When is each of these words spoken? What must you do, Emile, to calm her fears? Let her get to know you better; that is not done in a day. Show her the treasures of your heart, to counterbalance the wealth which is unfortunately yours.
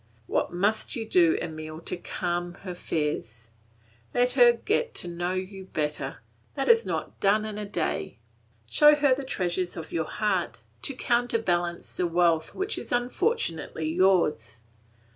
What 0.25 0.51
must 0.51 0.95
you 0.95 1.07
do, 1.07 1.37
Emile, 1.39 1.79
to 1.81 1.95
calm 1.95 2.55
her 2.63 2.73
fears? 2.73 3.49
Let 4.15 4.31
her 4.31 4.51
get 4.51 4.95
to 4.95 5.07
know 5.07 5.33
you 5.33 5.65
better; 5.65 6.23
that 6.55 6.67
is 6.67 6.87
not 6.87 7.19
done 7.19 7.45
in 7.45 7.59
a 7.59 7.67
day. 7.67 8.17
Show 8.65 8.95
her 8.95 9.13
the 9.13 9.23
treasures 9.23 9.77
of 9.77 9.91
your 9.91 10.05
heart, 10.09 10.61
to 10.81 10.95
counterbalance 10.95 11.95
the 11.97 12.07
wealth 12.07 12.55
which 12.55 12.79
is 12.79 12.91
unfortunately 12.91 13.91
yours. 13.93 14.61